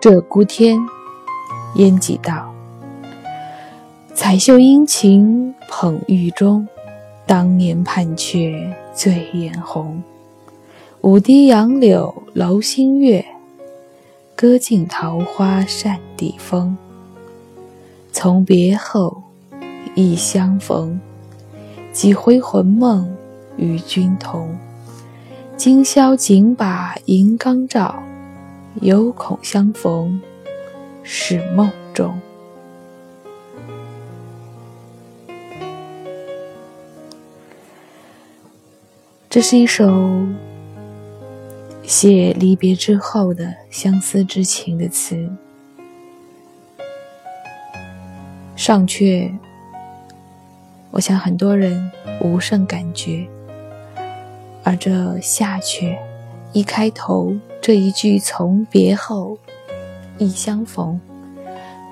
[0.00, 0.80] 鹧鸪天，
[1.74, 2.50] 烟几道。
[4.14, 6.66] 彩袖殷勤捧玉钟，
[7.26, 10.02] 当年盼却醉眼红。
[11.02, 13.22] 舞堤杨柳楼新月，
[14.34, 16.74] 歌尽桃花扇底风。
[18.10, 19.22] 从别后，
[19.94, 20.98] 忆相逢，
[21.92, 23.06] 几回魂梦
[23.58, 24.58] 与君同。
[25.58, 28.02] 今宵仅把银缸照，
[28.80, 30.18] 犹恐相逢
[31.02, 32.18] 是梦中。
[39.28, 40.24] 这是一首
[41.82, 45.30] 写离别之后的相思之情的词。
[48.56, 49.30] 上阙，
[50.90, 51.90] 我想很多人
[52.22, 53.28] 无甚感觉，
[54.64, 55.96] 而这下阙
[56.52, 59.36] 一开头这一句“从别后，
[60.18, 60.98] 忆相逢”，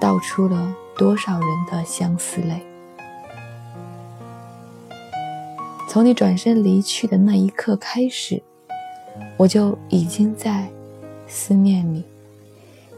[0.00, 2.64] 道出了多少人的相思泪。
[5.86, 8.42] 从你转身离去的那一刻开始，
[9.36, 10.66] 我就已经在
[11.26, 12.02] 思念你，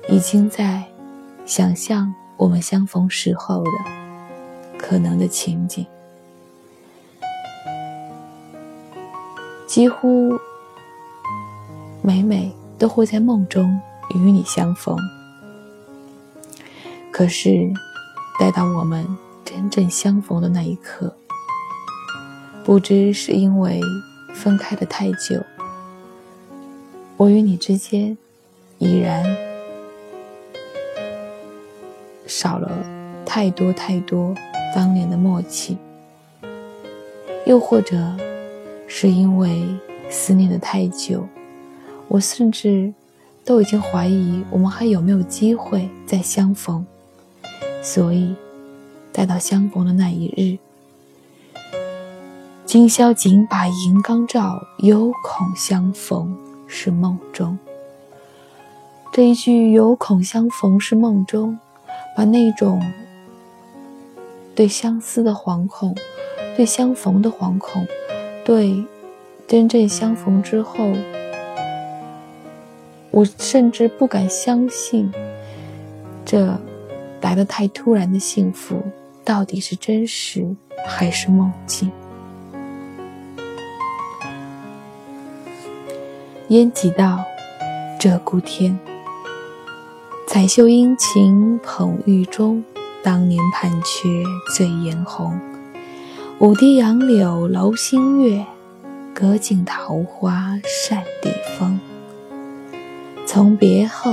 [0.09, 0.85] 已经在
[1.45, 3.71] 想象我们相逢时候的
[4.79, 5.85] 可能的情景，
[9.67, 10.39] 几乎
[12.03, 12.51] 每每
[12.81, 13.79] 都会在梦中
[14.15, 14.97] 与你相逢。
[17.13, 17.71] 可是，
[18.39, 19.07] 待到我们
[19.45, 21.15] 真正相逢的那一刻，
[22.65, 23.79] 不知是因为
[24.33, 25.39] 分开的太久，
[27.19, 28.17] 我与你之间
[28.79, 29.23] 已然
[32.27, 32.71] 少了
[33.27, 34.35] 太多太多
[34.75, 35.77] 当年的默契，
[37.45, 37.99] 又或者
[38.87, 39.63] 是因为
[40.09, 41.29] 思念的太久，
[42.11, 42.93] 我甚至
[43.45, 46.85] 都已经怀疑我们还有没有机会再相逢，
[47.81, 48.35] 所以
[49.13, 50.59] 待到相逢的那一日。
[52.67, 57.57] 今宵仅把银缸照，犹恐相逢是梦中。
[59.13, 61.57] 这一句“犹恐相逢是梦中”，
[62.17, 62.83] 把那种
[64.57, 65.97] 对相思的惶恐、
[66.57, 67.87] 对相逢的惶恐、
[68.45, 68.85] 对
[69.47, 70.93] 真正相逢之后，
[73.11, 75.13] 我甚至不敢相信，
[76.25, 76.57] 这
[77.21, 78.83] 来的太突然的幸福，
[79.25, 80.47] 到底是真实
[80.87, 81.91] 还是梦境？
[86.49, 87.25] 烟几道，
[87.99, 88.79] 鹧鸪天。
[90.27, 92.65] 彩袖殷勤捧玉钟，
[93.03, 94.09] 当年盼却
[94.55, 95.37] 醉颜红。
[96.39, 98.47] 舞堤杨柳楼新月，
[99.13, 101.79] 歌尽桃花扇底风。
[103.33, 104.13] 从别后，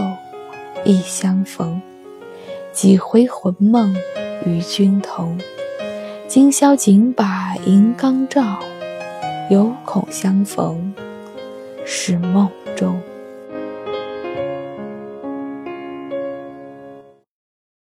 [0.85, 1.81] 忆相逢，
[2.72, 3.97] 几回魂梦
[4.45, 5.35] 与君同。
[6.28, 8.59] 今宵仅把银缸照，
[9.50, 10.94] 犹恐相逢。
[11.83, 13.01] 是梦中。